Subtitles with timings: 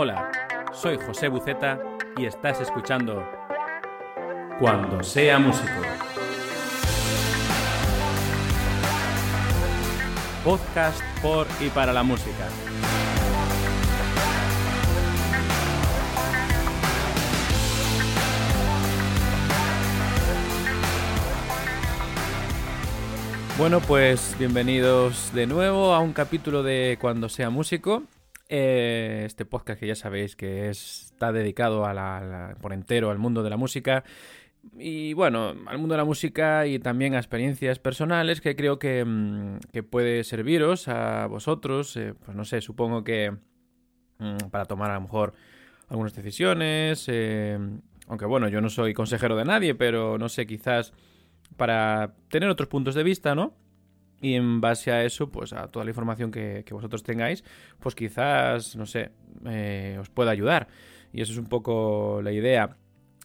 [0.00, 0.30] Hola,
[0.72, 1.82] soy José Buceta
[2.16, 3.28] y estás escuchando
[4.60, 5.72] Cuando sea músico.
[10.44, 12.46] Podcast por y para la música.
[23.58, 28.04] Bueno, pues bienvenidos de nuevo a un capítulo de Cuando sea músico.
[28.50, 33.42] Eh, este podcast que ya sabéis que está dedicado a la, por entero al mundo
[33.42, 34.04] de la música
[34.78, 39.04] y bueno, al mundo de la música y también a experiencias personales que creo que,
[39.04, 39.58] mm,
[39.90, 43.32] puede serviros a vosotros, eh, pues no sé, supongo que
[44.18, 45.34] mm, para tomar a lo mejor
[45.88, 47.58] algunas decisiones, eh,
[48.06, 50.94] aunque bueno, yo no soy consejero de nadie, pero no sé, quizás
[51.58, 53.54] para tener otros puntos de vista, ¿no?
[54.20, 57.44] Y en base a eso, pues a toda la información que, vosotros tengáis,
[57.78, 59.10] pues quizás, no sé,
[59.46, 60.68] eh, os pueda ayudar.
[61.12, 62.76] Y eso es un poco la idea.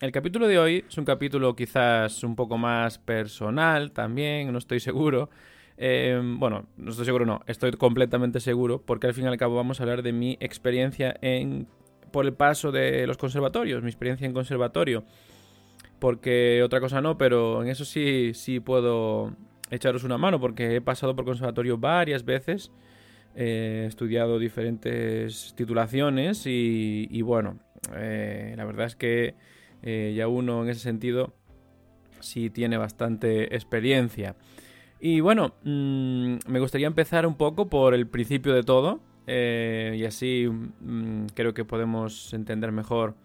[0.02, 4.80] El capítulo de hoy es un capítulo quizás un poco más personal también, no estoy
[4.80, 5.30] seguro.
[5.78, 9.56] Eh, bueno, no estoy seguro, no, estoy completamente seguro, porque al fin y al cabo
[9.56, 11.68] vamos a hablar de mi experiencia en
[12.12, 15.04] por el paso de los conservatorios, mi experiencia en conservatorio
[16.04, 19.32] porque otra cosa no, pero en eso sí, sí puedo
[19.74, 22.72] echaros una mano, porque he pasado por conservatorio varias veces,
[23.36, 27.60] he estudiado diferentes titulaciones y, bueno,
[27.96, 29.36] eh, la verdad es que
[29.82, 31.34] eh, ya uno en ese sentido
[32.20, 34.36] sí tiene bastante experiencia.
[35.00, 40.06] Y bueno, mm, me gustaría empezar un poco por el principio de todo, eh, y
[40.06, 43.16] así mm, creo que podemos entender mejor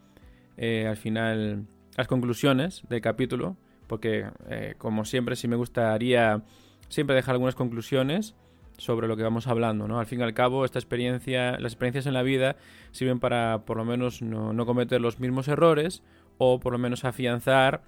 [0.61, 1.67] al final
[1.97, 3.57] las conclusiones del capítulo,
[3.89, 6.43] porque eh, como siempre sí me gustaría
[6.89, 8.37] siempre dejar algunas conclusiones
[8.77, 9.99] sobre lo que vamos hablando, ¿no?
[9.99, 12.57] Al fin y al cabo, esta experiencia, las experiencias en la vida
[12.93, 16.03] sirven para por lo menos no, cometer los mismos errores
[16.39, 17.83] o por lo menos afianzar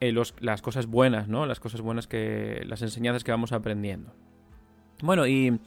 [0.00, 1.46] eh, las cosas buenas, ¿no?
[1.46, 4.12] Las cosas buenas que, las enseñanzas que vamos aprendiendo.
[5.00, 5.60] Bueno, y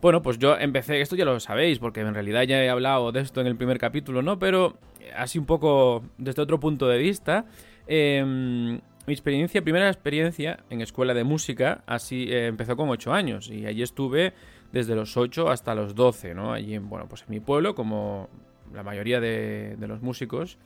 [0.00, 3.20] bueno, pues yo empecé, esto ya lo sabéis, porque en realidad ya he hablado de
[3.20, 4.38] esto en el primer capítulo, ¿no?
[4.38, 4.78] Pero
[5.16, 7.46] así un poco desde otro punto de vista.
[7.88, 13.48] Em, mi experiencia, primera experiencia en escuela de música, así eh, empezó con 8 años
[13.50, 14.34] y allí estuve
[14.70, 16.52] desde los 8 hasta los 12, ¿no?
[16.52, 18.28] Allí, bueno, pues en mi pueblo, como
[18.70, 20.58] la mayoría de, los músicos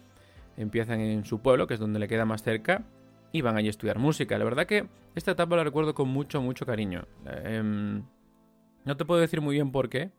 [0.56, 2.84] empiezan en su pueblo, que es donde le queda más cerca,
[3.31, 4.36] y van allí a estudiar música.
[4.36, 7.06] La verdad que esta etapa la recuerdo con mucho, mucho cariño.
[7.44, 8.02] Em,
[8.84, 10.10] no te puedo decir muy bien por qué.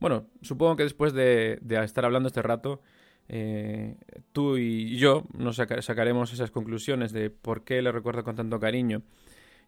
[0.00, 2.80] Bueno, supongo que después de, estar hablando este rato,
[3.28, 3.96] eh,
[4.32, 9.02] tú y yo nos sacaremos esas conclusiones de por qué le recuerdo con tanto cariño.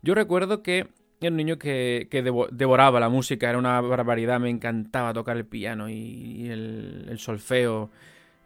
[0.03, 0.89] Yo recuerdo que
[1.21, 2.09] era un niño que,
[2.53, 7.91] devoraba la música, era una barbaridad, me encantaba tocar el piano y, el, solfeo,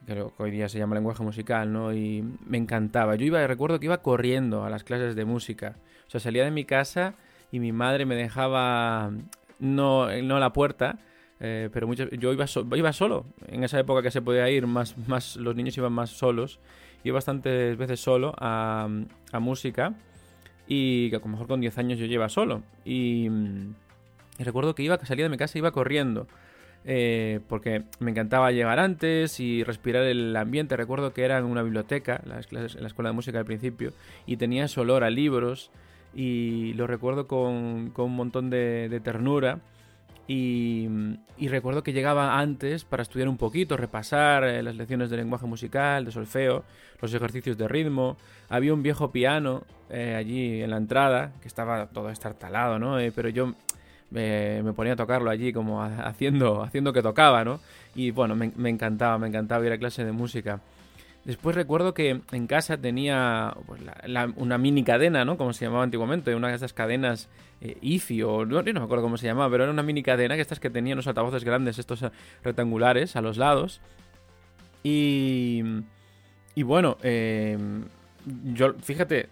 [0.06, 1.92] que hoy día se llama lenguaje musical, ¿no?
[1.92, 3.14] Y me encantaba.
[3.16, 5.76] Yo iba, recuerdo que iba corriendo a las clases de música.
[6.06, 7.14] O sea, salía de mi casa
[7.50, 9.12] y mi madre me dejaba
[9.58, 10.98] no, no a la puerta,
[11.44, 13.26] eh, pero muchas, yo iba, iba solo.
[13.48, 16.60] En esa época que se podía ir, más, más los niños iban más solos.
[17.02, 18.88] Iba bastantes veces solo a,
[19.32, 19.94] a música
[20.68, 22.62] y que a lo mejor con 10 años yo lleva solo.
[22.84, 23.28] Y,
[24.38, 26.28] recuerdo que iba, que salía de mi casa iba corriendo.
[26.84, 30.76] Eh, porque me encantaba llegar antes y respirar el ambiente.
[30.76, 33.92] Recuerdo que era en una biblioteca, las clases, en la escuela de música al principio,
[34.26, 35.72] y tenía ese olor a libros
[36.14, 39.58] y lo recuerdo con, con un montón de, ternura.
[40.26, 40.88] Y,
[41.48, 46.04] recuerdo que llegaba antes para estudiar un poquito, repasar eh, las lecciones de lenguaje musical,
[46.04, 46.64] de solfeo,
[47.00, 48.16] los ejercicios de ritmo.
[48.48, 52.98] Había un viejo piano eh, allí en la entrada, que estaba todo estartalado, ¿no?
[52.98, 53.54] Eh, pero yo
[54.10, 57.60] me ponía a tocarlo allí como haciendo, haciendo que tocaba, ¿no?
[57.94, 60.60] Y bueno, me, me encantaba, me encantaba ir a clase de música.
[61.24, 63.80] Después recuerdo que en casa tenía pues,
[64.36, 65.36] una mini cadena, ¿no?
[65.36, 67.28] Como se llamaba antiguamente, una de esas cadenas
[67.60, 70.34] eh, IFI o no, no me acuerdo cómo se llamaba, pero era una mini cadena
[70.34, 72.10] que estas que tenían los altavoces grandes, estos eh,
[72.42, 73.80] rectangulares a los lados.
[74.82, 75.62] Y,
[76.56, 77.56] y bueno, eh,
[78.44, 79.30] yo, fíjate,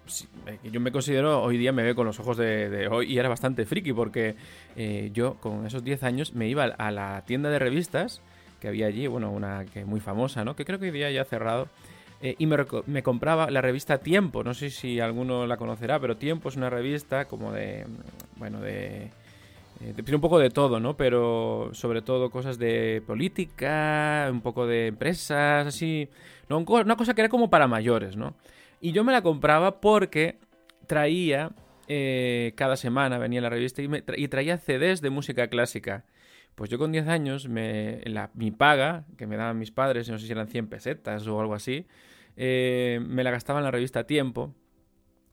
[0.65, 3.65] yo me considero, hoy día me veo con los ojos de, hoy y era bastante
[3.65, 4.35] friki porque
[4.77, 8.21] eh, yo con esos 10 años me iba a la tienda de revistas
[8.61, 10.55] que había allí, bueno, una que muy famosa, ¿no?
[10.55, 11.69] Que creo que hoy día ya ha cerrado.
[12.23, 16.19] Eh, y me, me, compraba la revista Tiempo, no sé si alguno la conocerá, pero
[16.19, 17.87] Tiempo es una revista como de,
[18.37, 19.11] bueno, de
[19.83, 20.97] eh, un poco de todo, ¿no?
[20.97, 26.09] Pero sobre todo cosas de política, un poco de empresas, así.
[26.49, 26.59] ¿no?
[26.59, 28.35] Una cosa que era como para mayores, ¿no?
[28.81, 30.37] Y yo me la compraba porque
[30.87, 31.51] traía,
[31.89, 36.05] eh, cada semana venía la revista y, traía CDs de música clásica.
[36.55, 40.19] Pues yo con 10 años, me, la, mi paga, que me daban mis padres, no
[40.19, 41.87] sé si eran 100 pesetas o algo así,
[42.37, 44.55] eh, me la gastaba en la revista Tiempo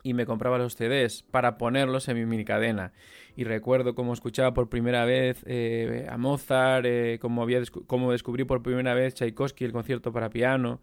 [0.04, 2.94] y me compraba los CDs para ponerlos en mi mini cadena.
[3.36, 8.46] Y recuerdo cómo escuchaba por primera vez eh, a Mozart, eh, cómo, había cómo descubrí
[8.46, 10.80] por primera vez Tchaikovsky, el concierto para piano,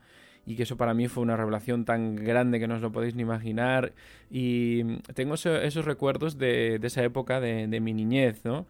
[0.46, 3.14] y que eso para mí fue una revelación tan grande que no os lo podéis
[3.14, 3.94] ni imaginar.
[4.31, 8.66] Y tengo esos recuerdos de, esa época de, mi niñez, ¿no?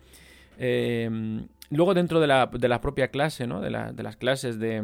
[0.59, 3.61] Em, luego dentro de la, de la, propia clase, ¿no?
[3.61, 4.83] De, de las clases de,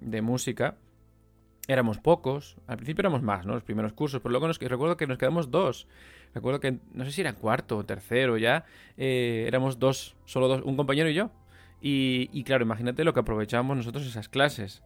[0.00, 0.76] de música,
[1.68, 2.56] éramos pocos.
[2.66, 3.54] Al principio éramos más, ¿no?
[3.54, 5.86] Los primeros cursos, pero luego nos, recuerdo que nos quedamos dos.
[6.34, 8.64] Recuerdo que, no sé si era cuarto o tercero ya,
[8.96, 11.30] eh, éramos dos, solo dos, un compañero y yo.
[11.80, 14.82] Y, claro, imagínate lo que aprovechábamos nosotros esas clases.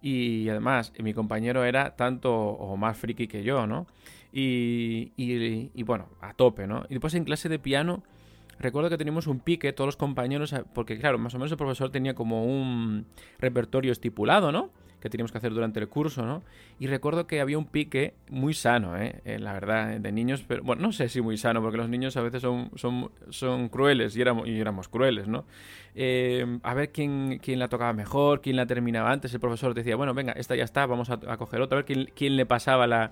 [0.00, 3.86] Y además, mi compañero era tanto o más friki que yo, ¿no?
[4.32, 6.84] Y, y, bueno, a tope, ¿no?
[6.88, 8.04] Y después en clase de piano,
[8.58, 11.90] recuerdo que teníamos un pique, todos los compañeros, porque claro, más o menos el profesor
[11.90, 13.06] tenía como un
[13.38, 14.70] repertorio estipulado, ¿no?
[15.00, 16.42] que teníamos que hacer durante el curso, ¿no?
[16.78, 19.20] Y recuerdo que había un pique muy sano, ¿eh?
[19.24, 22.16] eh la verdad, de niños, pero bueno, no sé si muy sano, porque los niños
[22.16, 25.44] a veces son, son, son crueles y éramos, y éramos crueles, ¿no?
[25.94, 29.32] Eh, a ver quién, quién la tocaba mejor, quién la terminaba antes.
[29.32, 32.10] El profesor decía, bueno, venga, esta ya está, vamos a, coger otra, a ver quién,
[32.14, 33.10] quién le pasaba la,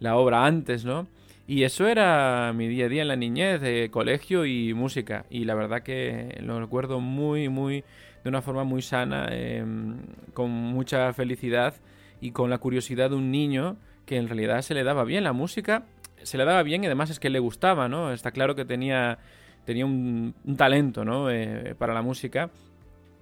[0.00, 1.06] la obra antes, ¿no?
[1.48, 5.26] Y eso era mi día a día en la niñez, de colegio y música.
[5.30, 7.84] Y la verdad que lo recuerdo muy, muy
[8.24, 9.98] de una forma muy sana, em,
[10.34, 11.74] con mucha felicidad
[12.20, 13.76] y con la curiosidad de un niño
[14.06, 15.84] que en realidad se le daba bien la música,
[16.22, 18.12] se le daba bien y además es que le gustaba, ¿no?
[18.12, 19.18] Está claro que tenía,
[19.64, 21.30] tenía un, talento, ¿no?
[21.30, 22.50] Eh, para la música.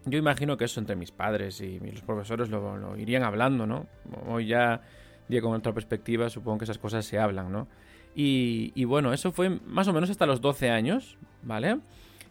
[0.07, 3.87] Yo imagino que eso entre mis padres y los profesores lo, irían hablando, ¿no?
[4.27, 4.81] Hoy ya,
[5.29, 7.69] día con otra perspectiva, supongo que esas cosas se hablan, ¿no?
[8.15, 11.79] Y, bueno, eso fue más o menos hasta los 12 años, ¿vale?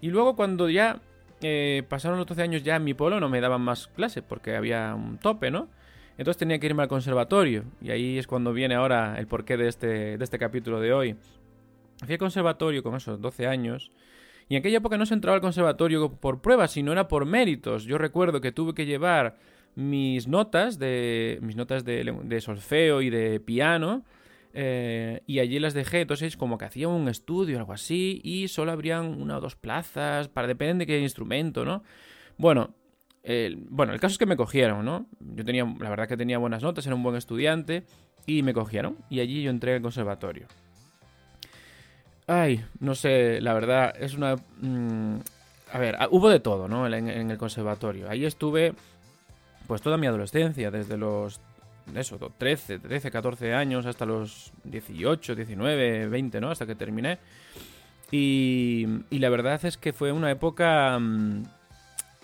[0.01, 1.01] Y luego cuando ya
[1.41, 4.55] eh, pasaron los 12 años ya en mi polo no me daban más clases porque
[4.55, 5.67] había un tope, ¿no?
[6.17, 9.67] Entonces tenía que irme al conservatorio y ahí es cuando viene ahora el porqué de
[9.67, 11.15] este, de este capítulo de hoy.
[12.05, 13.91] Fui al conservatorio con esos 12 años
[14.47, 17.85] y en aquella época no se entraba al conservatorio por pruebas, sino era por méritos.
[17.85, 19.37] Yo recuerdo que tuve que llevar
[19.75, 24.03] mis notas de mis notas de solfeo y de piano
[24.53, 28.47] eh, y allí las dejé, entonces como que hacía un estudio o algo así y
[28.47, 31.83] solo habrían una o dos plazas, para depende de qué instrumento, ¿no?
[32.37, 32.73] Bueno,
[33.69, 35.07] bueno, el caso es que me cogieron, ¿no?
[35.19, 37.83] Yo tenía, la verdad que tenía buenas notas, era un buen estudiante
[38.25, 40.47] y me cogieron y allí yo entré al conservatorio.
[42.27, 44.35] Ay, no sé, la verdad, es una...
[44.61, 45.17] Mm,
[45.71, 46.85] a ver, ah, hubo de todo, ¿no?
[46.85, 48.09] En, en el conservatorio.
[48.09, 48.73] Ahí estuve
[49.67, 51.41] pues toda mi adolescencia, desde los
[51.95, 56.51] eso, 13, 13, 14 años hasta los 18, 19, 20, ¿no?
[56.51, 57.19] Hasta que terminé.
[58.11, 60.97] Y, la verdad es que fue una época...
[60.99, 61.43] Mm,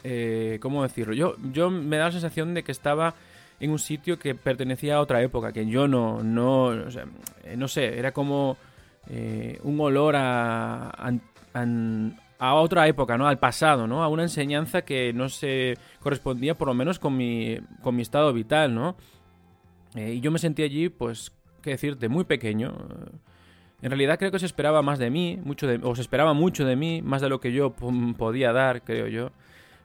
[0.03, 1.13] eh, ¿Cómo decirlo?
[1.13, 3.15] Yo, yo me da la sensación de que estaba
[3.59, 7.99] en un sitio que pertenecía a otra época, que yo no, no, eh, no sé,
[7.99, 8.57] era como
[9.09, 11.65] eh, un olor a, a,
[12.39, 13.27] a, otra época, ¿no?
[13.27, 14.03] Al pasado, ¿no?
[14.03, 18.31] A una enseñanza que no se correspondía por lo menos con mi, con mi estado
[18.31, 18.95] vital, ¿no?
[19.95, 21.31] Eh, y yo me sentí allí, pues,
[21.61, 22.73] qué decirte, muy pequeño.
[23.81, 26.65] En realidad creo que se esperaba más de mí, mucho de, o se esperaba mucho
[26.65, 29.31] de mí, más de lo que yo podía dar, creo yo,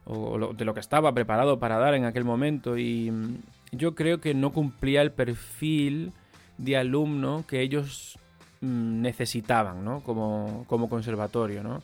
[0.05, 2.77] o de lo que estaba preparado para dar en aquel momento.
[2.77, 3.39] Y mm,
[3.73, 6.13] yo creo que no cumplía el perfil
[6.59, 8.19] de alumno que ellos
[8.61, 10.01] mm, necesitaban, ¿no?
[10.01, 11.83] Como, como conservatorio, ¿no?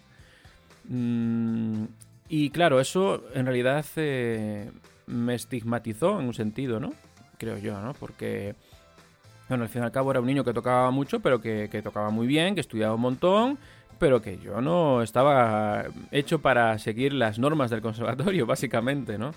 [0.88, 1.84] Mm,
[2.28, 4.70] y claro, eso en realidad eh,
[5.06, 6.92] me estigmatizó en un sentido, ¿no?
[7.40, 7.94] Creo yo, ¿no?
[7.94, 8.54] Porque,
[9.48, 12.10] bueno, al fin y al cabo era un niño que tocaba mucho, pero que, tocaba
[12.10, 13.58] muy bien, que estudiaba un montón,
[13.98, 19.34] pero que yo no estaba hecho para seguir las normas del conservatorio, básicamente, ¿no?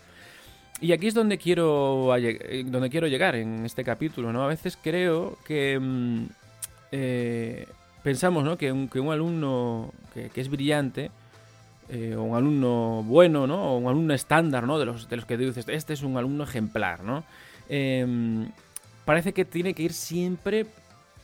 [0.81, 2.13] Y aquí es donde quiero,
[2.65, 4.43] donde quiero llegar en este capítulo, ¿no?
[4.43, 6.25] A veces creo que mm,
[6.91, 7.67] eh,
[8.03, 8.57] pensamos, ¿no?
[8.57, 11.10] Que un, que un alumno que, es brillante,
[11.88, 13.75] eh, o un alumno bueno, ¿no?
[13.75, 14.77] O un alumno estándar, ¿no?
[14.77, 17.24] De los, de los que dices, este es un alumno ejemplar, ¿no?
[17.70, 18.50] Em,
[19.05, 20.65] parece que tiene que ir siempre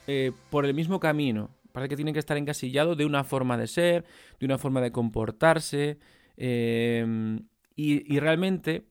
[0.08, 1.50] eh, por el mismo camino.
[1.72, 4.06] Parece que tienen que estar encasillados de una forma de ser,
[4.40, 6.00] de una forma de comportarse.
[6.38, 8.84] Em, y, realmente,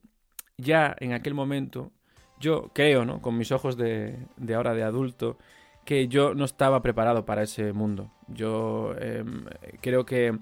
[0.57, 1.93] ya en aquel momento,
[2.41, 3.21] yo creo, ¿no?
[3.21, 5.37] Con mis ojos de, de ahora de adulto,
[5.85, 8.11] que yo no estaba preparado para ese mundo.
[8.29, 9.45] Yo em,
[9.81, 10.39] creo que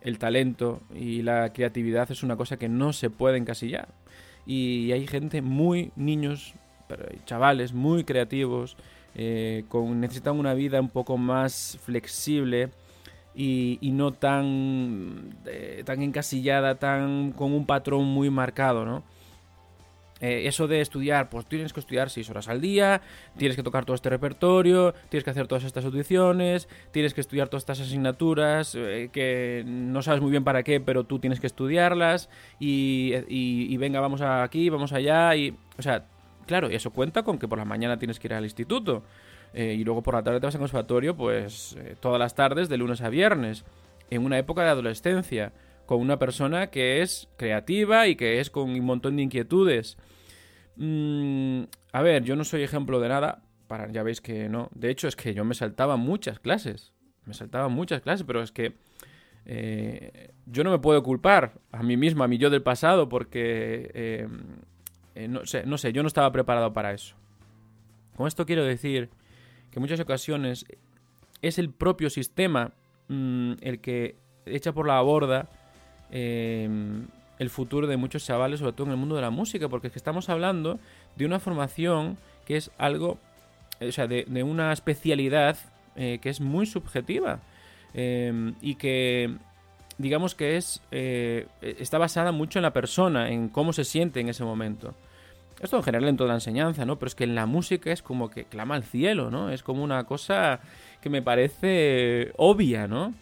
[0.00, 3.88] el talento y la creatividad es una cosa que no se puede encasillar.
[4.46, 6.54] Y hay gente muy, niños,
[7.24, 8.76] chavales muy creativos,
[9.14, 12.70] eh, con, necesitan una vida un poco más flexible
[13.34, 19.02] y, no tan, eh, tan encasillada, tan con un patrón muy marcado, ¿no?
[20.24, 23.02] Eh, eso de estudiar, pues tienes que estudiar 6 horas al día,
[23.36, 27.50] tienes que tocar todo este repertorio, tienes que hacer todas estas audiciones, tienes que estudiar
[27.50, 31.46] todas estas asignaturas eh, que no sabes muy bien para qué, pero tú tienes que
[31.46, 35.54] estudiarlas y, venga, vamos aquí, vamos allá y...
[35.76, 36.06] O sea,
[36.46, 39.02] claro, y eso cuenta con que por la mañana tienes que ir al instituto
[39.52, 42.78] eh, y luego por la tarde te vas al conservatorio, pues todas las tardes de
[42.78, 43.66] lunes a viernes,
[44.08, 45.52] en una época de adolescencia
[45.84, 49.98] con una persona que es creativa y que es con un montón de inquietudes.
[50.76, 51.62] Mm,
[51.92, 53.42] a ver, yo no soy ejemplo de nada,
[53.90, 54.68] ya veis que no.
[54.74, 56.92] De hecho, es que yo me saltaba muchas clases.
[57.24, 58.74] Me saltaba muchas clases, pero es que
[59.46, 63.90] eh, yo no me puedo culpar a mí mismo, a mi yo del pasado, porque
[63.94, 64.28] eh,
[65.14, 67.16] eh, no, sé, no sé, yo no estaba preparado para eso.
[68.16, 69.10] Con esto quiero decir
[69.70, 70.66] que en muchas ocasiones
[71.42, 72.72] es el propio sistema
[73.08, 74.16] mm, el que
[74.46, 75.48] echa por la borda
[76.10, 77.06] Em,
[77.44, 79.92] el futuro de muchos chavales, sobre todo en el mundo de la música, porque es
[79.92, 80.78] que estamos hablando
[81.16, 83.18] de una formación que es algo,
[83.80, 85.56] o sea, de, una especialidad
[85.96, 87.40] eh, que es muy subjetiva
[87.92, 89.36] em, y que
[89.96, 94.28] digamos que es eh, está basada mucho en la persona, en cómo se siente en
[94.28, 94.94] ese momento.
[95.60, 96.98] Esto en general en toda la enseñanza, ¿no?
[96.98, 99.50] Pero es que en la música es como que clama al cielo, ¿no?
[99.50, 100.60] Es como una cosa
[101.00, 103.14] que me parece obvia, ¿no?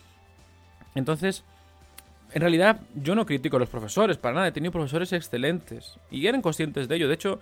[0.94, 1.44] Entonces,
[2.34, 4.48] en realidad, yo no critico a los profesores, para nada.
[4.48, 7.08] He tenido profesores excelentes y eran conscientes de ello.
[7.08, 7.40] De hecho,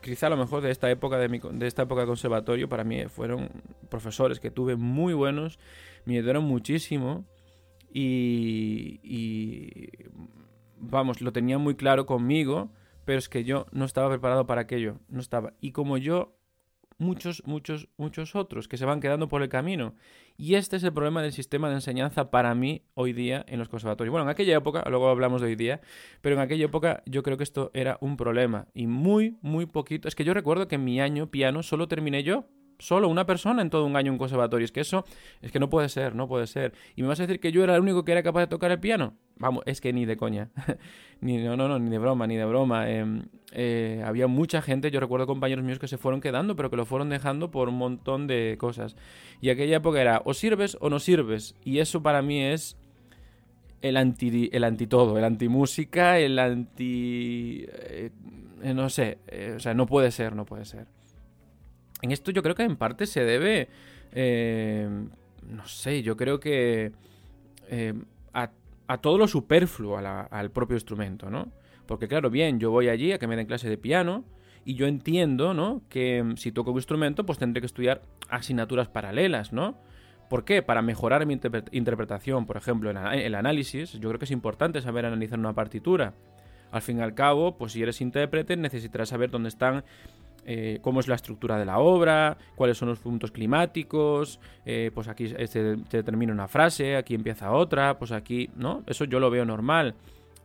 [0.00, 3.04] quizá a lo mejor de esta época de, de esta época de conservatorio, para mí
[3.06, 3.50] fueron
[3.88, 5.58] profesores que tuve muy buenos,
[6.04, 7.24] me ayudaron muchísimo
[7.92, 9.90] y, y
[10.78, 12.70] vamos, lo tenían muy claro conmigo,
[13.04, 15.52] pero es que yo no estaba preparado para aquello, no estaba.
[15.60, 16.36] Y como yo
[17.02, 19.94] muchos, muchos, muchos otros que se van quedando por el camino.
[20.36, 23.68] Y este es el problema del sistema de enseñanza para mí hoy día en los
[23.68, 24.12] conservatorios.
[24.12, 25.80] Bueno, en aquella época, luego hablamos de hoy día,
[26.22, 28.68] pero en aquella época yo creo que esto era un problema.
[28.72, 30.08] Y muy, muy poquito.
[30.08, 32.46] Es que yo recuerdo que en mi año piano solo terminé yo
[32.78, 34.64] solo una persona en todo un año en conservatorio.
[34.64, 35.04] Es que eso,
[35.40, 36.72] es que no puede ser, no puede ser.
[36.96, 38.70] ¿Y me vas a decir que yo era el único que era capaz de tocar
[38.70, 39.14] el piano?
[39.42, 40.50] Vamos, es que ni de coña.
[41.20, 42.88] ni, no, no, no, ni de broma, ni de broma.
[42.88, 46.76] Em, eh, había mucha gente, yo recuerdo compañeros míos que se fueron quedando, pero que
[46.76, 48.94] lo fueron dejando por un montón de cosas.
[49.40, 51.56] Y aquella época era o sirves o no sirves.
[51.64, 52.76] Y eso para mí es
[53.80, 57.66] el anti, el anti todo, el anti música, el anti...
[58.62, 60.86] No sé, eh, o sea, no puede ser, no puede ser.
[62.00, 63.68] En esto yo creo que en parte se debe,
[64.12, 64.88] eh,
[65.48, 66.92] no sé, yo creo que
[68.86, 71.52] a, todo lo superfluo al propio instrumento, ¿no?
[71.86, 74.24] Porque claro, bien, yo voy allí a que me den clase de piano
[74.64, 75.82] y yo entiendo, ¿no?
[75.88, 79.76] Que mm, si toco un instrumento, pues tendré que estudiar asignaturas paralelas, ¿no?
[80.28, 80.62] ¿Por qué?
[80.62, 81.38] Para mejorar mi
[81.72, 86.14] interpretación, por ejemplo, en el análisis, yo creo que es importante saber analizar una partitura.
[86.70, 89.84] Al fin y al cabo, pues si eres intérprete necesitarás saber dónde están
[90.44, 95.08] eh, cómo es la estructura de la obra, cuáles son los puntos climáticos, eh, pues
[95.08, 98.82] aquí se, termina una frase, aquí empieza otra, pues aquí, ¿no?
[98.86, 99.94] Eso yo lo veo normal.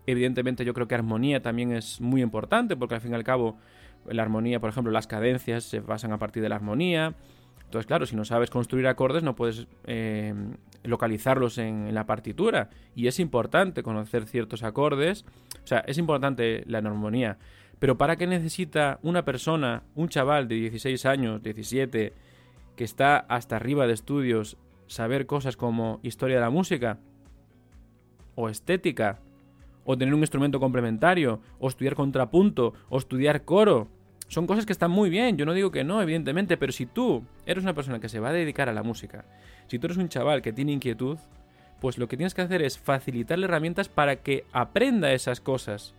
[0.05, 3.57] Evidentemente yo creo que armonía también es muy importante porque al fin y al cabo
[4.09, 7.13] la armonía, por ejemplo, las cadencias se basan a partir de la armonía.
[7.65, 10.33] Entonces, claro, si no sabes construir acordes no puedes eh,
[10.83, 12.69] localizarlos en, la partitura.
[12.95, 15.25] Y es importante conocer ciertos acordes.
[15.63, 17.37] O sea, es importante la armonía.
[17.79, 22.13] Pero ¿para qué necesita una persona, un chaval de 16 años, 17,
[22.75, 24.57] que está hasta arriba de estudios,
[24.87, 26.99] saber cosas como historia de la música?
[28.35, 29.19] ¿O estética?
[29.85, 31.39] ¿O tener un instrumento complementario?
[31.59, 32.73] ¿O estudiar contrapunto?
[32.89, 33.87] ¿O estudiar coro?
[34.27, 37.23] Son cosas que están muy bien, yo no digo que no, evidentemente, pero si tú
[37.45, 39.23] eres una persona que se va a dedicar a la música,
[39.67, 41.17] si tú eres un chaval que tiene inquietud,
[41.79, 45.95] pues lo que tienes que hacer es facilitarle herramientas para que aprenda esas cosas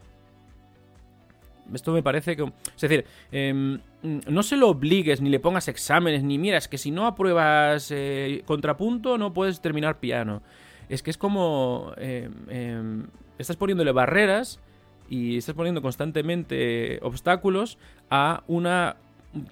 [1.73, 2.45] esto me parece que...
[2.45, 6.91] Es decir, em, no se lo obligues, ni le pongas exámenes, ni miras que si
[6.91, 10.43] no apruebas eh, contrapunto no puedes terminar piano.
[10.89, 11.93] Es que es como...
[11.97, 13.07] Em, em,
[13.39, 14.61] estás poniéndole barreras
[15.09, 17.79] y estás poniendo constantemente obstáculos
[18.11, 18.97] a una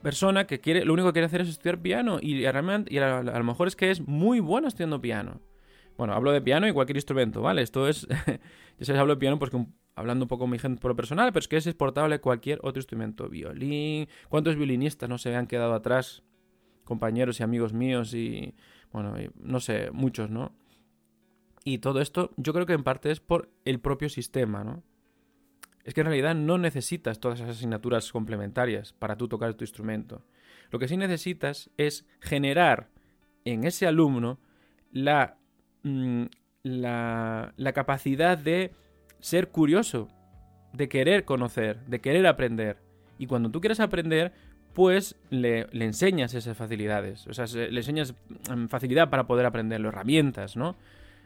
[0.02, 3.22] persona que quiere, lo único que quiere hacer es estudiar piano y, realmente, y a,
[3.22, 5.40] lo mejor es que es muy bueno estudiando piano.
[5.96, 7.62] Bueno, hablo de piano y cualquier instrumento, ¿vale?
[7.62, 8.06] Esto es,
[8.78, 9.64] ya sabes, hablo de piano porque
[9.96, 12.78] hablando un poco mi gente por lo personal, pero es que es exportable cualquier otro
[12.78, 13.28] instrumento.
[13.28, 16.22] Violín, ¿cuántos violinistas no se han quedado atrás?
[16.84, 18.54] Compañeros y amigos míos y,
[18.92, 20.52] bueno, no sé, muchos, ¿no?
[21.64, 24.84] Y todo esto yo creo que en parte es por el propio sistema, ¿no?
[25.82, 30.24] Es que en realidad no necesitas todas esas asignaturas complementarias para tú tocar tu instrumento.
[30.70, 32.90] Lo que sí necesitas es generar
[33.44, 34.38] en ese alumno
[34.92, 35.38] la,
[35.84, 36.24] mm,
[36.64, 38.74] la, la capacidad de
[39.20, 40.08] ser curioso,
[40.72, 42.78] de querer conocer, de querer aprender.
[43.18, 44.32] Y cuando tú quieres aprender,
[44.74, 47.26] pues le, enseñas esas facilidades.
[47.26, 48.14] O sea, le enseñas
[48.50, 50.76] mm, facilidad para poder aprenderlo, herramientas, ¿no?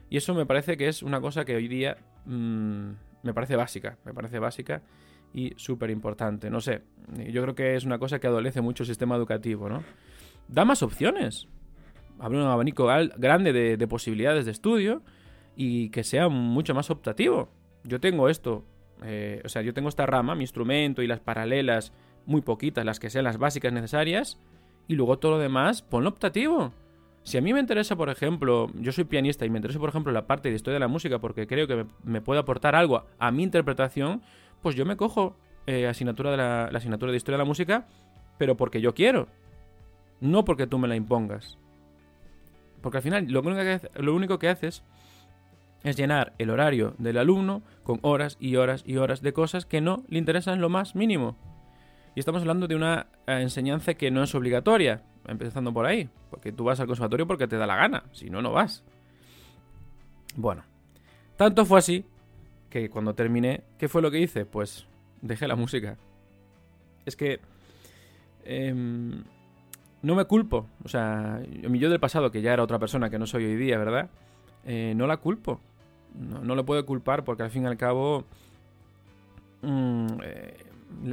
[0.08, 2.90] Y eso me parece que es una cosa que hoy día mm,
[3.22, 4.82] me parece básica, me parece básica
[5.34, 6.50] y súper importante.
[6.50, 6.82] No sé,
[7.28, 9.82] yo creo que es una cosa que adolece mucho el sistema educativo, ¿no?
[10.48, 11.46] Da más opciones.
[12.18, 15.02] Abre un abanico grande de, posibilidades de estudio
[15.56, 17.48] y que sea mucho más optativo.
[17.84, 18.64] Yo tengo esto,
[19.04, 21.92] eh, o sea, yo tengo esta rama, mi instrumento y las paralelas,
[22.26, 24.38] muy poquitas, las que sean las básicas necesarias,
[24.88, 26.72] y luego todo lo demás, ponlo optativo.
[27.22, 30.12] Si a mí me interesa, por ejemplo, yo soy pianista y me interesa, por ejemplo,
[30.12, 33.30] la parte de historia de la música porque creo que me, puede aportar algo a
[33.30, 34.22] mi interpretación,
[34.62, 37.86] pues yo me cojo eh, asignatura de la, asignatura de historia de la música,
[38.38, 39.28] pero porque yo quiero,
[40.20, 41.58] no porque tú me la impongas.
[42.80, 44.82] Porque al final lo único lo único que haces
[45.82, 49.80] es llenar el horario del alumno con horas y horas y horas de cosas que
[49.80, 51.36] no le interesan lo más mínimo.
[52.14, 56.52] Y estamos hablando de una eh, enseñanza que no es obligatoria, empezando por ahí, porque
[56.52, 58.84] tú vas al conservatorio porque te da la gana, si no, no vas.
[60.36, 60.64] Bueno,
[61.36, 62.04] tanto fue así
[62.68, 64.44] que cuando terminé, ¿qué fue lo que hice?
[64.44, 64.86] Pues
[65.22, 65.96] dejé la música.
[67.06, 67.40] Es que...
[68.44, 69.22] Em,
[70.02, 73.26] no me culpo, o sea, yo del pasado, que ya era otra persona que no
[73.26, 74.08] soy hoy día, ¿verdad?
[74.64, 75.60] Eh, no la culpo.
[76.18, 78.24] No, no le puedo culpar porque al fin y al cabo...
[79.62, 80.56] Mm, eh,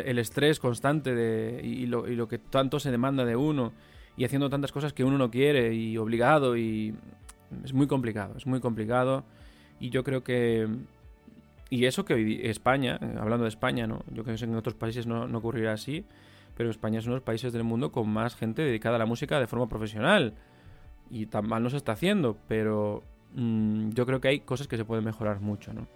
[0.04, 3.74] el estrés constante de, y, lo, y, lo, que tanto se demanda de uno
[4.16, 6.96] y haciendo tantas cosas que uno no quiere y obligado y
[7.64, 9.24] es muy complicado, es muy complicado
[9.80, 10.68] y yo creo que
[11.70, 14.04] y eso que hoy España, hablando de España, ¿no?
[14.12, 16.06] Yo creo que en otros países no, ocurrirá así,
[16.56, 19.06] pero España es uno de los países del mundo con más gente dedicada a la
[19.06, 20.34] música de forma profesional
[21.10, 23.04] y tan mal no se está haciendo, pero
[23.36, 25.88] mm, yo creo que hay cosas que se pueden mejorar mucho, ¿no?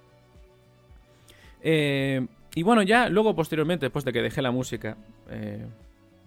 [1.61, 4.97] Eh, y bueno, ya luego posteriormente, después de que dejé la música,
[5.29, 5.65] eh,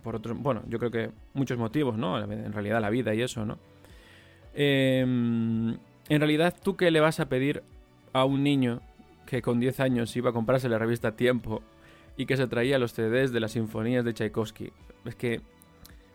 [0.03, 2.19] por otro, bueno, yo creo que muchos motivos, ¿no?
[2.19, 3.59] En realidad la vida y eso, ¿no?
[4.55, 5.71] Em,
[6.09, 7.63] en realidad, ¿tú qué le vas a pedir
[8.13, 8.81] a un niño
[9.27, 11.63] que con 10 años iba a comprarse la revista Tiempo
[12.17, 14.73] y que se traía los CDs de las sinfonías de Tchaikovsky?
[15.05, 15.41] Es que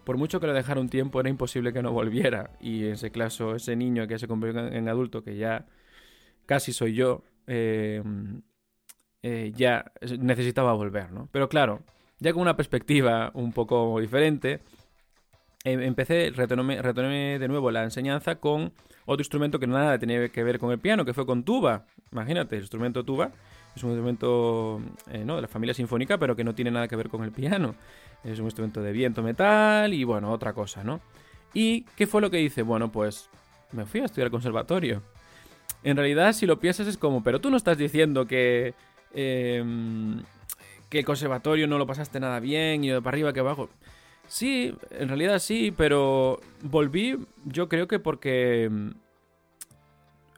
[0.09, 3.11] por mucho que lo dejara un tiempo era imposible que no volviera y en ese
[3.11, 5.67] caso ese niño que se convirtió en adulto, que ya
[6.47, 8.01] casi soy yo, eh,
[9.21, 9.85] eh, ya
[10.17, 11.29] necesitaba volver, ¿no?
[11.31, 11.81] Pero claro,
[12.17, 14.61] ya con una perspectiva un poco diferente,
[15.63, 18.73] em, empecé, retomé, de nuevo la enseñanza con
[19.05, 21.85] otro instrumento que nada tenía que ver con el piano, que fue con tuba.
[22.11, 23.31] Imagínate, el instrumento tuba
[23.75, 25.35] es un instrumento eh, ¿no?
[25.35, 27.75] de la familia sinfónica, pero que no tiene nada que ver con el piano.
[28.23, 30.99] Es un instrumento de viento metal y bueno, otra cosa, ¿no?
[31.53, 32.61] ¿Y qué fue lo que hice?
[32.61, 33.29] Bueno, pues
[33.71, 35.01] me fui a estudiar al conservatorio.
[35.83, 38.73] En realidad, si lo piensas, es como, pero tú no estás diciendo que
[39.13, 40.23] Em,
[40.89, 43.69] que el conservatorio no lo pasaste nada bien y de para arriba que abajo.
[44.27, 48.93] Sí, en realidad sí, pero volví yo creo que porque em,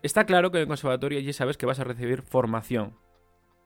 [0.03, 2.93] está claro que en el conservatorio allí sabes que vas a recibir formación.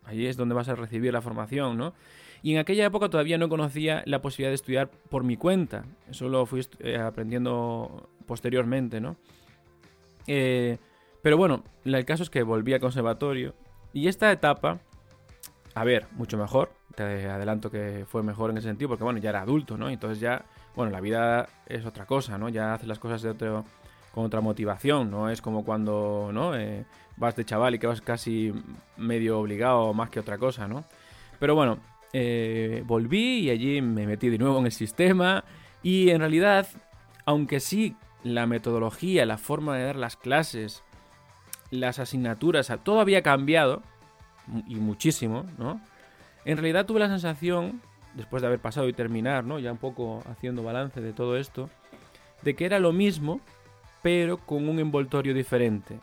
[0.05, 1.93] Allí es donde vas a recibir la formación, ¿no?
[2.41, 5.85] Y en aquella época todavía no conocía la posibilidad de estudiar por mi cuenta.
[6.09, 9.17] Eso lo fui eh, aprendiendo posteriormente, ¿no?
[10.27, 10.77] Eh,
[11.21, 13.55] pero bueno, el caso es que volví al conservatorio.
[13.93, 14.79] Y esta etapa
[15.75, 16.71] a ver, mucho mejor.
[16.95, 19.89] Te adelanto que fue mejor en ese sentido, porque bueno, ya era adulto, ¿no?
[19.89, 22.47] Entonces ya, bueno, la vida es otra cosa, ¿no?
[22.47, 23.65] Ya haces las cosas de otro,
[24.15, 26.55] con otra motivación, no es como cuando, ¿no?
[26.55, 26.85] Eh,
[27.17, 28.53] vas de chaval y que vas casi
[28.95, 30.85] medio obligado más que otra cosa, ¿no?
[31.37, 31.79] Pero bueno,
[32.13, 35.43] eh, volví y allí me metí de nuevo en el sistema
[35.83, 36.65] y en realidad,
[37.25, 40.81] aunque sí la metodología, la forma de dar las clases,
[41.69, 43.83] las asignaturas, todo había cambiado,
[44.65, 45.81] y muchísimo, ¿no?
[46.45, 47.81] En realidad tuve la sensación,
[48.13, 49.59] después de haber pasado y terminar, ¿no?
[49.59, 51.69] Ya un poco haciendo balance de todo esto,
[52.43, 53.41] de que era lo mismo,
[54.05, 55.99] pero con un envoltorio diferente.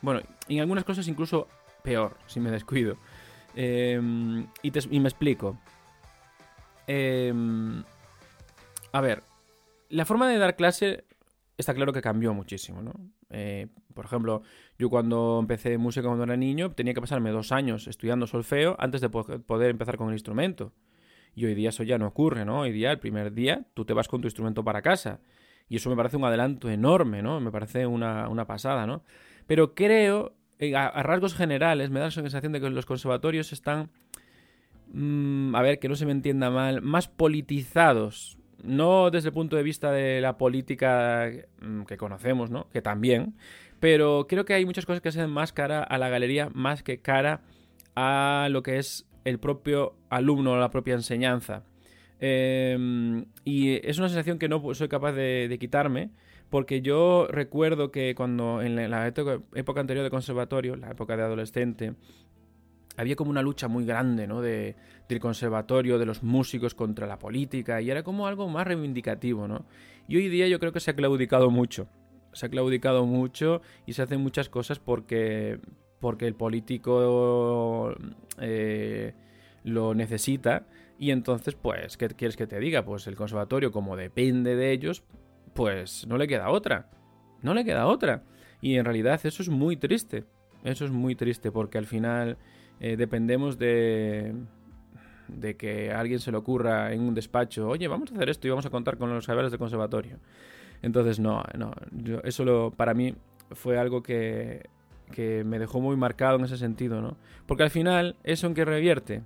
[0.00, 1.48] Bueno, en algunas cosas incluso
[1.82, 2.96] peor, si me descuido.
[3.54, 5.58] Em, y, me explico.
[6.86, 7.84] Em,
[8.90, 9.22] a ver,
[9.90, 11.04] la forma de dar clase
[11.58, 12.94] está claro que cambió muchísimo, ¿no?
[13.28, 14.42] Eh, por ejemplo,
[14.78, 19.02] yo cuando empecé música cuando era niño tenía que pasarme dos años estudiando solfeo antes
[19.02, 20.72] de poder empezar con el instrumento.
[21.34, 22.60] Y hoy día eso ya no ocurre, ¿no?
[22.60, 25.20] Hoy día, el primer día, tú te vas con tu instrumento para casa.
[25.72, 27.40] Y eso me parece un adelanto enorme, ¿no?
[27.40, 29.02] Me parece una, pasada, ¿no?
[29.46, 33.88] Pero creo, eh, a, rasgos generales, me da la sensación de que los conservatorios están,
[34.92, 39.56] mm, a ver, que no se me entienda mal, más politizados no desde el punto
[39.56, 41.30] de vista de la política
[41.62, 42.68] mm, que conocemos, ¿no?
[42.68, 43.34] Que también.
[43.80, 47.00] Pero creo que hay muchas cosas que se más cara a la galería más que
[47.00, 47.40] cara
[47.96, 51.64] a lo que es el propio alumno o la propia enseñanza.
[52.20, 56.10] Em, y es una sensación que no soy capaz de, quitarme,
[56.50, 61.94] porque yo recuerdo que cuando en la época anterior de conservatorio, la época de adolescente,
[62.96, 64.40] había como una lucha muy grande, ¿no?
[64.40, 64.76] De,
[65.08, 69.66] del conservatorio, de los músicos contra la política, y era como algo más reivindicativo, ¿no?
[70.08, 71.88] Y hoy día yo creo que se ha claudicado mucho.
[72.32, 75.58] Se ha claudicado mucho y se hacen muchas cosas porque,
[76.00, 77.94] porque el político
[78.40, 79.14] eh,
[79.64, 80.66] lo necesita.
[80.98, 82.84] Y entonces, pues, ¿qué quieres que te diga?
[82.84, 85.02] Pues el conservatorio, como depende de ellos,
[85.54, 86.90] pues no le queda otra.
[87.42, 88.22] No le queda otra.
[88.60, 90.24] Y en realidad eso es muy triste.
[90.62, 92.38] Eso es muy triste porque al final
[92.78, 94.32] eh, dependemos de,
[95.28, 98.46] de que a alguien se le ocurra en un despacho, oye, vamos a hacer esto
[98.46, 100.18] y vamos a contar con los saberes del conservatorio.
[100.82, 101.72] Entonces, no, no,
[102.24, 103.14] eso lo, para mí
[103.52, 104.68] fue algo que,
[105.12, 107.16] que me dejó muy marcado en ese sentido, ¿no?
[107.46, 109.22] Porque al final, eso en que revierte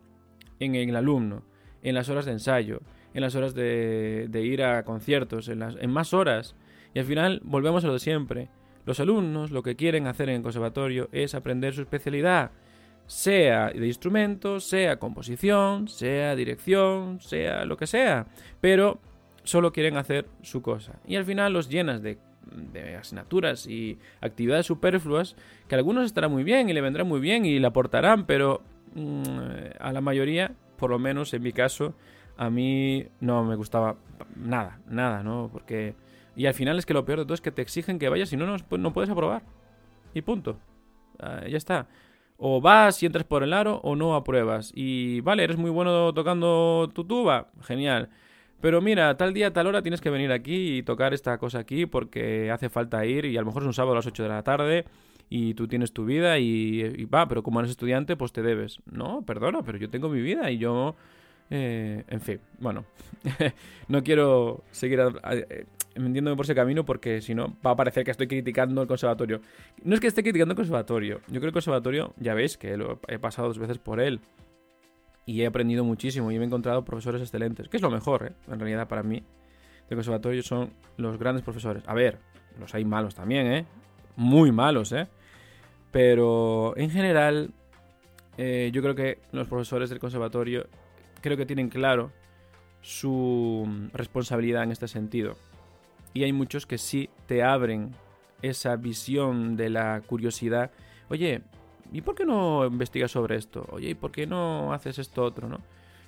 [0.60, 1.42] en, el alumno,
[1.88, 2.80] en las horas de ensayo,
[3.14, 6.54] en las horas de, de ir a conciertos, en, las, en más horas.
[6.94, 8.48] Y al final volvemos a lo de siempre.
[8.84, 12.50] Los alumnos lo que quieren hacer en el conservatorio es aprender su especialidad
[13.06, 18.26] sea de instrumento, sea composición, sea dirección, sea lo que sea,
[18.60, 19.00] pero
[19.44, 20.98] solo quieren hacer su cosa.
[21.06, 22.18] Y al final los llenas de,
[22.98, 25.36] asignaturas y actividades superfluas
[25.68, 28.62] que a algunos estarán muy bien y le vendrán muy bien y le aportarán, pero
[28.94, 29.30] mm,
[29.78, 31.94] a la mayoría, por lo menos en mi caso,
[32.36, 33.96] a mí no me gustaba
[34.36, 35.48] nada, nada, ¿no?
[35.52, 35.94] Porque...
[36.36, 38.32] Y al final es que lo peor de todo es que te exigen que vayas
[38.32, 39.42] y no, no, no puedes aprobar.
[40.12, 40.58] Y punto.
[41.18, 41.88] Ah, ya está.
[42.36, 44.70] O vas y entras por el aro o no apruebas.
[44.74, 47.48] Y vale, eres muy bueno tocando tu tuba.
[47.62, 48.10] Genial.
[48.60, 51.86] Pero mira, tal día, tal hora tienes que venir aquí y tocar esta cosa aquí
[51.86, 54.28] porque hace falta ir y a lo mejor es un sábado a las 8 de
[54.28, 54.84] la tarde
[55.28, 58.80] y tú tienes tu vida y, va, pero como eres estudiante pues te debes.
[58.90, 60.96] No, perdona, pero yo tengo mi vida y yo...
[61.48, 62.84] Eh, en fin, bueno,
[63.88, 65.00] no quiero seguir
[65.94, 69.40] vendiéndome por ese camino porque si no va a parecer que estoy criticando el conservatorio.
[69.82, 71.20] No es que esté criticando el conservatorio.
[71.28, 72.76] Yo creo que el conservatorio, ya veis que
[73.08, 74.20] he pasado dos veces por él.
[75.24, 77.68] Y he aprendido muchísimo y he encontrado profesores excelentes.
[77.68, 78.32] Que es lo mejor, ¿eh?
[78.52, 79.22] En realidad para mí.
[79.88, 81.82] El conservatorio son los grandes profesores.
[81.86, 82.18] A ver,
[82.58, 83.66] los hay malos también, ¿eh?
[84.16, 85.08] Muy malos, ¿eh?
[85.96, 87.54] Pero en general,
[88.36, 90.66] eh, yo creo que los profesores del conservatorio
[91.22, 92.12] creo que tienen claro
[92.82, 95.38] su responsabilidad en este sentido
[96.12, 97.94] y hay muchos que sí te abren
[98.42, 100.70] esa visión de la curiosidad.
[101.08, 101.40] Oye,
[101.90, 103.66] ¿y por qué no investigas sobre esto?
[103.70, 105.62] Oye, ¿y por qué no haces esto otro, no?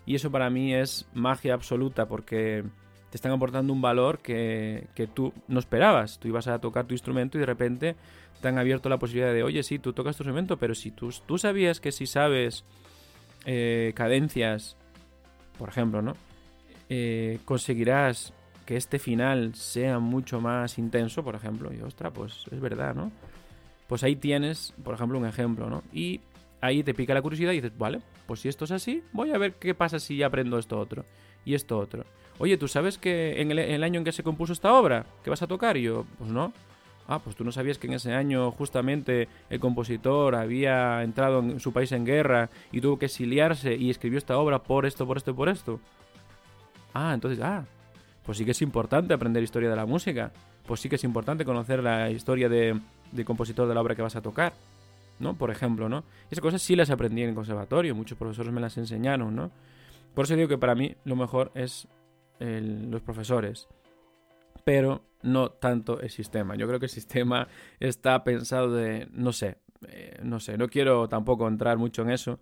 [0.05, 2.63] Y eso para mí es magia absoluta porque
[3.11, 6.19] te están aportando un valor que, tú no esperabas.
[6.19, 7.97] Tú ibas a tocar tu instrumento y de repente
[8.41, 11.13] te han abierto la posibilidad de, oye, sí, tú tocas tu instrumento, pero si tú,
[11.27, 12.65] tú sabías que si sabes
[13.47, 14.77] eh, cadencias,
[15.59, 16.17] por ejemplo, ¿no?
[16.89, 18.33] Eh, conseguirás
[18.65, 23.11] que este final sea mucho más intenso, por ejemplo, y ostra, pues es verdad, ¿no?
[23.87, 25.83] Pues ahí tienes, por ejemplo, un ejemplo, ¿no?
[25.93, 26.21] Y
[26.61, 29.39] ahí te pica la curiosidad y dices, vale, pues si esto es así, voy a
[29.39, 31.05] ver qué pasa si aprendo esto otro
[31.45, 32.05] y esto otro.
[32.39, 35.43] Oye, ¿tú sabes que en el, año en que se compuso esta obra, que vas
[35.43, 35.77] a tocar?
[35.77, 36.53] Y yo, pues no.
[37.09, 41.59] Ah, pues tú no sabías que en ese año justamente el compositor había entrado en
[41.59, 45.17] su país en guerra y tuvo que exiliarse y escribió esta obra por esto, por
[45.17, 45.81] esto por esto.
[46.93, 47.65] Ah, entonces, ah,
[48.25, 50.31] pues sí que es importante aprender historia de la música.
[50.67, 52.79] Pues sí que es importante conocer la historia de,
[53.11, 54.53] del compositor de la obra que vas a tocar.
[55.19, 55.35] ¿no?
[55.35, 56.05] Por ejemplo, ¿no?
[56.31, 59.51] Esas cosas sí las aprendí en el conservatorio, muchos profesores me las enseñaron, ¿no?
[60.15, 61.89] Por eso digo que para mí lo mejor es
[62.41, 63.69] los profesores,
[64.65, 66.57] pero no tanto el sistema.
[66.57, 67.49] Yo creo que el sistema
[67.81, 72.39] está pensado de, no sé, eh, no sé, no quiero tampoco entrar mucho en eso,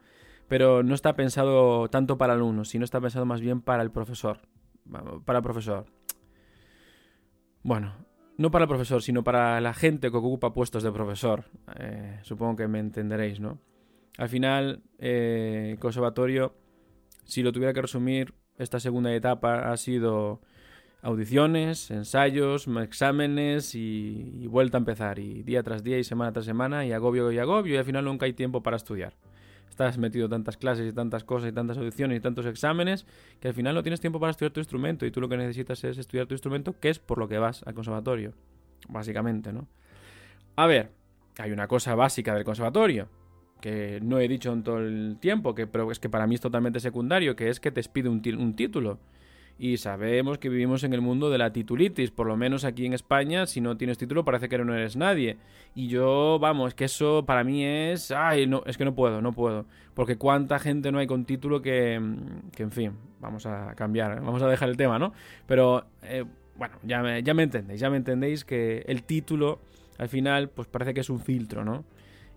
[0.48, 3.90] pero no está pensado tanto para el alumno, sino está pensado más bien para el
[3.90, 4.40] profesor
[5.24, 5.86] para el profesor.
[7.62, 7.94] Bueno,
[8.36, 11.44] no para el profesor, sino para la gente que ocupa puestos de profesor.
[11.78, 13.58] Eh, supongo que me entenderéis, ¿no?
[14.18, 16.54] Al final, eh, el conservatorio,
[17.24, 20.40] si lo tuviera que resumir, esta segunda etapa ha sido
[21.02, 25.18] audiciones, ensayos, exámenes y, vuelta a empezar.
[25.18, 28.04] Y día tras día y semana tras semana y agobio y agobio y al final
[28.04, 29.14] nunca hay tiempo para estudiar.
[29.68, 33.06] Estás metido tantas clases y tantas cosas y tantas audiciones y tantos exámenes
[33.40, 35.84] que al final no tienes tiempo para estudiar tu instrumento y tú lo que necesitas
[35.84, 38.32] es estudiar tu instrumento, que es por lo que vas al conservatorio,
[38.88, 39.68] básicamente, ¿no?
[40.56, 40.92] A ver,
[41.38, 43.08] hay una cosa básica del conservatorio
[43.60, 46.40] que no he dicho en todo el tiempo, que, pero es que para mí es
[46.40, 48.98] totalmente secundario, que es que te pide un, un título.
[49.58, 52.92] Y sabemos que vivimos en el mundo de la titulitis, por lo menos aquí en
[52.92, 55.38] España, si no tienes título parece que no eres nadie.
[55.74, 58.10] Y yo, vamos, que eso para mí es...
[58.10, 59.64] Ay, no, es que no puedo, no puedo.
[59.94, 61.98] Porque cuánta gente no hay con título que...
[62.54, 65.14] que en fin, vamos a cambiar, vamos a dejar el tema, ¿no?
[65.46, 66.24] Pero, eh,
[66.56, 69.60] bueno, ya me, ya me entendéis, ya me entendéis que el título,
[69.96, 71.82] al final, pues parece que es un filtro, ¿no?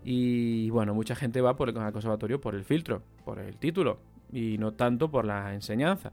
[0.04, 3.98] Y bueno, mucha gente va por el conservatorio por el filtro, por el título,
[4.32, 6.12] y no tanto por la enseñanza.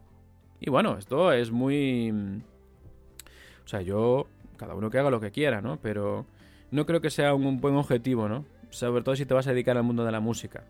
[0.60, 2.42] Y bueno, esto es muy...
[3.64, 4.26] O sea, yo...
[4.56, 5.78] Cada uno que haga lo que quiera, ¿no?
[5.80, 6.26] Pero
[6.72, 8.44] no creo que sea un buen objetivo, ¿no?
[8.70, 10.64] Sobre todo si te vas a dedicar al mundo de la música.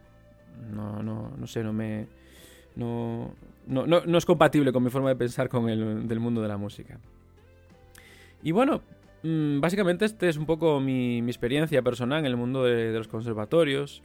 [0.70, 2.07] No, no, no sé, no me...
[2.76, 3.33] No,
[3.66, 6.59] no, no, es compatible con mi forma de pensar con el del mundo de la
[6.59, 6.98] música.
[8.42, 12.92] Y bueno, mm, básicamente este es un poco mi, experiencia personal en el mundo de,
[12.92, 14.02] de los conservatorios.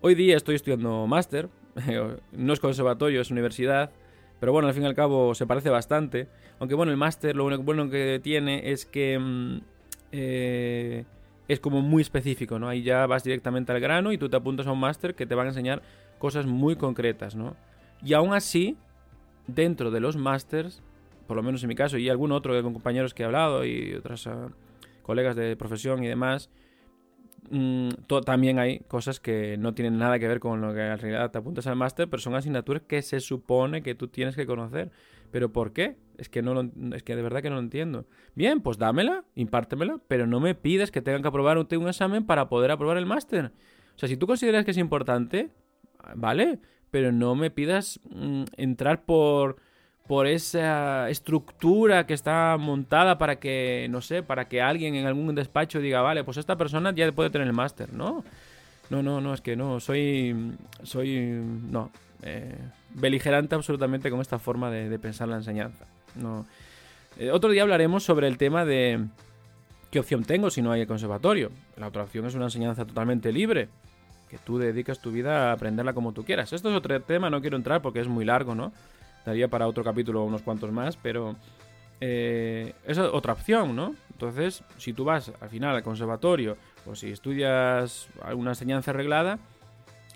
[0.00, 1.48] Hoy día estoy estudiando máster,
[2.32, 3.90] no es conservatorio, es universidad.
[4.40, 6.26] Pero bueno, al fin y al cabo se parece bastante.
[6.58, 9.60] Aunque bueno, el máster lo único bueno que tiene es que mm,
[10.12, 11.04] eh,
[11.46, 12.68] es como muy específico, ¿no?
[12.68, 15.34] Ahí ya vas directamente al grano y tú te apuntas a un máster que te
[15.34, 15.82] van a enseñar
[16.18, 17.54] cosas muy concretas, ¿no?
[18.02, 18.78] Y aún así,
[19.46, 20.82] dentro de los másters,
[21.30, 23.94] por lo menos en mi caso y algún otro con compañeros que he hablado y
[23.94, 24.48] otras ah,
[25.04, 26.50] colegas de profesión y demás,
[27.50, 27.88] Mm,
[28.24, 31.38] también hay cosas que no tienen nada que ver con lo que en realidad te
[31.38, 34.90] apuntas al máster, pero son asignaturas que se supone que tú tienes que conocer.
[35.32, 35.96] ¿Pero por qué?
[36.16, 38.06] Es que, no es que de verdad que no lo entiendo.
[38.34, 42.24] Bien, pues dámela, impártemela, pero no me pides que tengan que aprobar un, un examen
[42.24, 43.46] para poder aprobar el máster.
[43.96, 45.50] O sea, si tú consideras que es importante,
[46.14, 49.56] vale, pero no me pidas mm, entrar por
[50.10, 55.32] por esa estructura que está montada para que, no sé, para que alguien en algún
[55.36, 58.24] despacho diga, vale, pues esta persona ya puede tener el máster, ¿no?
[58.90, 61.92] No, no, no, es que no, soy, soy, no,
[62.24, 62.56] eh,
[62.92, 65.84] beligerante absolutamente con esta forma de, pensar la enseñanza.
[66.16, 66.44] No.
[67.16, 69.04] Eh, otro día hablaremos sobre el tema de
[69.92, 71.52] qué opción tengo si no hay el conservatorio.
[71.76, 73.68] La otra opción es una enseñanza totalmente libre,
[74.28, 76.52] que tú dedicas tu vida a aprenderla como tú quieras.
[76.52, 78.72] Esto es otro tema, no quiero entrar porque es muy largo, ¿no?
[79.24, 81.36] Daría para otro capítulo unos cuantos más, pero
[82.00, 83.94] eh, es otra opción, ¿no?
[84.12, 86.56] Entonces, si tú vas al final al conservatorio
[86.86, 89.38] o si estudias alguna enseñanza arreglada,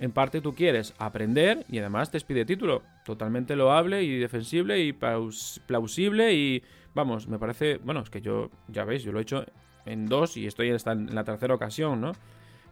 [0.00, 2.82] en parte tú quieres aprender y además te pide título.
[3.04, 6.62] Totalmente loable y defensible y plausible y
[6.94, 9.44] vamos, me parece, bueno, es que yo, ya veis, yo lo he hecho
[9.86, 12.12] en dos y estoy hasta en la tercera ocasión, ¿no?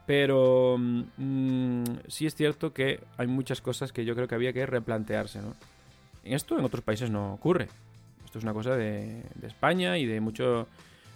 [0.06, 4.66] Pero mm, sí es cierto que hay muchas cosas que yo creo que había que
[4.66, 5.54] replantearse, ¿no?
[6.24, 7.68] Esto en otros países no ocurre.
[8.24, 10.66] Esto es una cosa de, España y de mucho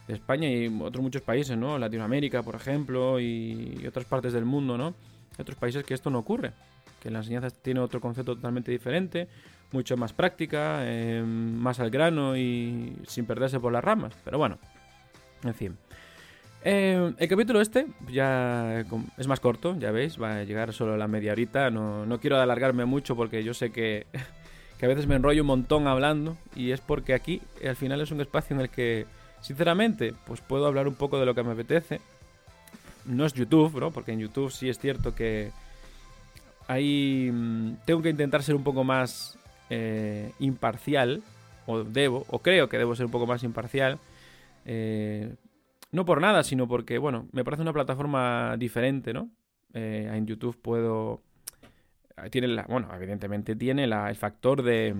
[0.07, 1.79] de España y otros muchos países, ¿no?
[1.79, 4.89] Latinoamérica, por ejemplo, y, otras partes del mundo, ¿no?
[4.89, 6.53] Hay otros países que esto no ocurre,
[7.01, 9.29] que la enseñanza tiene otro concepto totalmente diferente,
[9.73, 14.15] mucho más práctica, eh, más al grano y sin perderse por las ramas.
[14.25, 14.59] Pero bueno,
[15.43, 15.79] en fin.
[16.69, 18.85] Eh, el capítulo este ya
[19.17, 21.71] es más corto, ya veis, va a llegar solo a la media horita.
[21.71, 24.07] No, no quiero alargarme mucho porque yo sé que
[24.79, 28.11] que a veces me enrollo un montón hablando y es porque aquí al final es
[28.11, 29.07] un espacio en el que,
[29.41, 32.01] sinceramente, pues puedo hablar un poco de lo que me apetece.
[33.05, 33.91] No es YouTube, ¿no?
[33.91, 35.51] Porque en YouTube sí es cierto que
[36.69, 39.39] ahí mm, tengo que intentar ser un poco más
[39.71, 41.23] eh, imparcial,
[41.67, 43.99] o debo, o creo que debo ser un poco más imparcial.
[44.65, 45.35] Eh,
[45.93, 49.31] no por nada, sino porque, bueno, me parece una plataforma diferente, ¿no?
[49.73, 51.23] Eh, en YouTube puedo
[52.31, 54.95] tiene la, bueno, evidentemente tiene el factor de,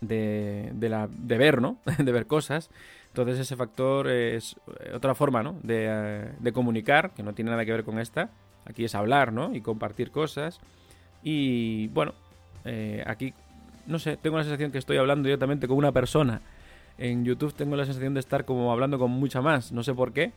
[0.00, 1.78] de, la, de ver, ¿no?
[1.98, 2.70] de ver cosas.
[3.08, 5.58] Entonces ese factor es eh, otra forma, ¿no?
[5.62, 8.30] De, de, comunicar, que no tiene nada que ver con esta.
[8.64, 9.54] Aquí es hablar, ¿no?
[9.54, 10.60] Y compartir cosas.
[11.22, 12.14] Y bueno,
[12.64, 13.34] eh, aquí,
[13.86, 16.40] no sé, tengo la sensación que estoy hablando directamente con una persona.
[16.98, 20.12] En YouTube tengo la sensación de estar como hablando con mucha más, no sé por
[20.12, 20.32] qué.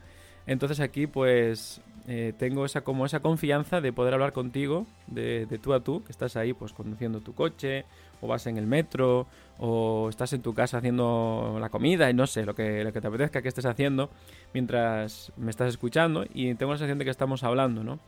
[0.48, 5.74] Entonces aquí pues eh, tengo esa como esa confianza de poder hablar contigo de, tú
[5.74, 7.86] a tú, que estás ahí pues conduciendo tu coche,
[8.22, 9.28] o vas en el metro,
[9.58, 13.02] o estás en tu casa haciendo la comida, y no sé, lo que, lo que
[13.02, 14.10] te apetezca que estés haciendo
[14.54, 18.00] mientras me estás escuchando, y tengo la sensación de que estamos hablando, ¿no?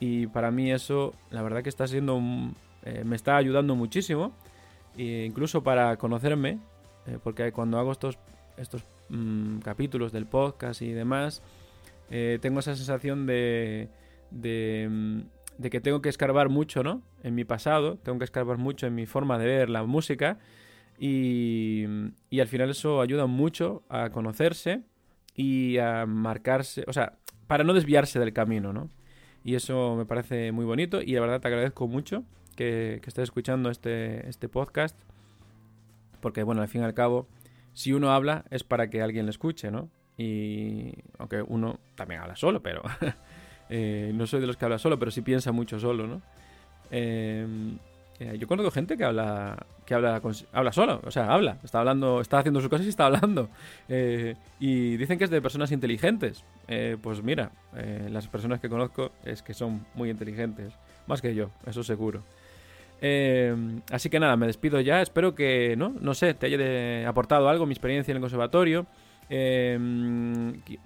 [0.00, 2.20] Y para mí eso, la verdad que está siendo,
[2.84, 4.32] eh, me está ayudando muchísimo,
[4.96, 6.58] e incluso para conocerme
[7.06, 8.18] eh, porque cuando hago estos,
[8.56, 11.42] estos mm, capítulos del podcast y demás,
[12.10, 13.88] eh, tengo esa sensación de,
[14.30, 15.20] de, mm,
[15.58, 17.02] de, que tengo que escarbar mucho, ¿no?
[17.22, 20.38] En mi pasado, tengo que escarbar mucho en mi forma de ver la música
[20.98, 21.84] y,
[22.30, 24.82] y al final eso ayuda mucho a conocerse
[25.34, 28.90] y a marcarse, o sea, para no desviarse del camino, ¿no?
[29.44, 32.24] Y eso me parece muy bonito y la verdad te agradezco mucho
[32.56, 34.96] que, que estés escuchando este, este podcast
[36.24, 37.26] porque bueno, al fin y al cabo,
[37.74, 39.90] si uno habla es para que alguien le escuche, ¿no?
[40.16, 42.82] Y aunque uno también habla solo, pero
[43.68, 46.22] eh, no soy de los que habla solo, pero sí piensa mucho solo, ¿no?
[46.90, 47.46] Eh,
[48.20, 52.20] eh, yo conozco gente que habla que habla habla solo, o sea, habla, está hablando,
[52.20, 53.50] está haciendo sus cosas y está hablando.
[53.88, 56.44] y dicen que es de personas inteligentes.
[57.02, 57.50] pues mira,
[58.08, 60.72] las personas que conozco es que son muy inteligentes,
[61.06, 62.22] más que yo, eso seguro.
[63.06, 63.54] Eh,
[63.90, 65.02] así que nada, me despido ya.
[65.02, 68.86] Espero que, no, no sé, te haya aportado algo mi experiencia en el conservatorio.
[69.28, 69.78] Eh,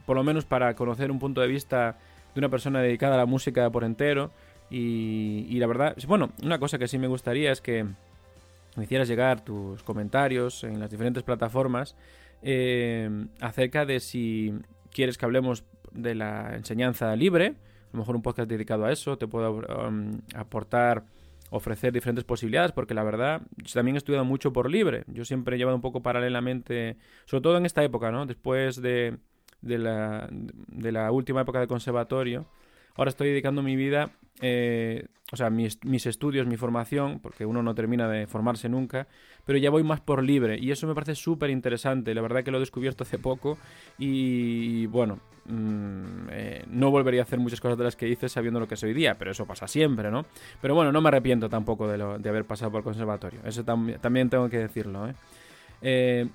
[0.05, 1.97] por lo menos para conocer un punto de vista
[2.35, 4.33] de una persona dedicada a la música por entero.
[4.69, 7.85] Y, la verdad, bueno, una cosa que sí me gustaría es que
[8.75, 11.95] me hicieras llegar tus comentarios en las diferentes plataformas
[12.43, 13.09] eh,
[13.41, 14.55] acerca de si
[14.91, 17.47] quieres que hablemos de la enseñanza libre.
[17.47, 19.63] A lo mejor un podcast dedicado a eso, te puedo
[20.35, 21.05] aportar
[21.51, 25.05] ofrecer diferentes posibilidades, porque la verdad, también he estudiado mucho por libre.
[25.07, 28.27] Yo siempre he llevado un poco paralelamente, sobre todo en esta época, ¿no?
[28.27, 29.19] Después de,
[29.61, 32.47] de, la, de la última época de conservatorio,
[32.99, 37.75] ahora estoy dedicando mi vida, eh, o sea, mis, estudios, mi formación, porque uno no
[37.75, 39.07] termina de formarse nunca,
[39.47, 42.15] pero ya voy más por libre y eso me parece súper interesante.
[42.15, 43.57] La verdad que lo he descubierto hace poco
[43.99, 48.59] y, bueno, mmm, eh, no volvería a hacer muchas cosas de las que hice sabiendo
[48.59, 50.27] lo que es hoy día, pero eso pasa siempre, ¿no?
[50.61, 54.29] Pero bueno, no me arrepiento tampoco de, haber pasado por el conservatorio, eso tam también
[54.29, 55.15] tengo que decirlo, ¿eh?
[55.83, 56.29] ¿eh?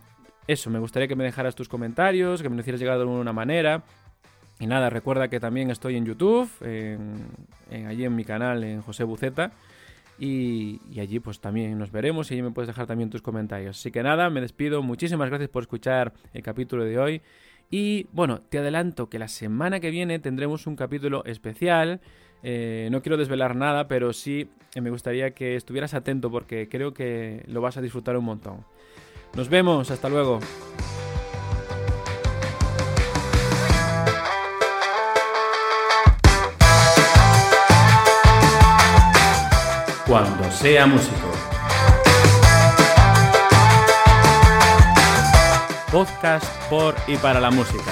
[0.46, 3.32] Eso, me gustaría que me dejaras tus comentarios, que me lo hicieras llegar de alguna
[3.32, 3.84] manera.
[4.64, 6.50] Y nada, recuerda que también estoy en YouTube,
[7.70, 9.52] allí en mi canal, en José Buceta.
[10.18, 13.78] Y, allí pues también nos veremos y allí me puedes dejar también tus comentarios.
[13.78, 14.82] Así que nada, me despido.
[14.82, 17.22] Muchísimas gracias por escuchar el capítulo de hoy.
[17.72, 22.00] Y bueno, te adelanto que la semana que viene tendremos un capítulo especial.
[22.42, 24.48] Eh, no quiero desvelar nada, pero sí
[24.80, 28.64] me gustaría que estuvieras atento porque creo que lo vas a disfrutar un montón.
[29.36, 30.40] Nos vemos, hasta luego.
[40.14, 41.32] Cuando sea músico.
[45.92, 47.92] Podcast por y para la música.